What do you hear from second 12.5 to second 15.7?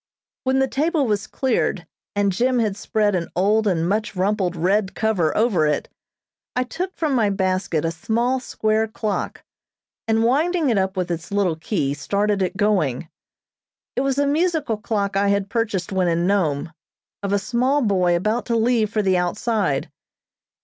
going. It was a musical clock I had